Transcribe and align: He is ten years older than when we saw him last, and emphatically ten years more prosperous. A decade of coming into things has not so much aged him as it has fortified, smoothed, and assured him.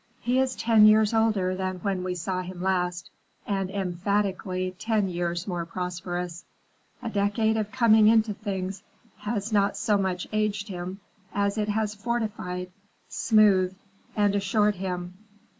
He 0.19 0.39
is 0.39 0.55
ten 0.55 0.87
years 0.87 1.13
older 1.13 1.55
than 1.55 1.77
when 1.81 2.03
we 2.03 2.15
saw 2.15 2.41
him 2.41 2.59
last, 2.63 3.11
and 3.45 3.69
emphatically 3.69 4.75
ten 4.79 5.07
years 5.09 5.45
more 5.45 5.63
prosperous. 5.63 6.43
A 7.03 7.09
decade 7.11 7.55
of 7.55 7.71
coming 7.71 8.07
into 8.07 8.33
things 8.33 8.81
has 9.17 9.53
not 9.53 9.77
so 9.77 9.99
much 9.99 10.27
aged 10.33 10.69
him 10.69 11.01
as 11.35 11.55
it 11.55 11.69
has 11.69 11.93
fortified, 11.93 12.71
smoothed, 13.09 13.75
and 14.15 14.33
assured 14.33 14.73
him. 14.77 15.19